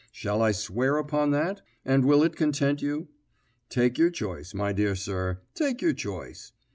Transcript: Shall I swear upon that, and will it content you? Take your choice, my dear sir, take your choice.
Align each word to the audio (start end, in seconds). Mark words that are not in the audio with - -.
Shall 0.11 0.41
I 0.41 0.51
swear 0.51 0.97
upon 0.97 1.29
that, 1.29 1.61
and 1.85 2.05
will 2.05 2.23
it 2.23 2.35
content 2.35 2.81
you? 2.81 3.09
Take 3.69 3.99
your 3.99 4.09
choice, 4.09 4.51
my 4.51 4.73
dear 4.73 4.95
sir, 4.95 5.41
take 5.53 5.79
your 5.79 5.93
choice. 5.93 6.53